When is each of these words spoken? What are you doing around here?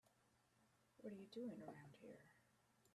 What 0.97 1.13
are 1.13 1.15
you 1.15 1.27
doing 1.27 1.61
around 1.61 1.93
here? 2.01 2.23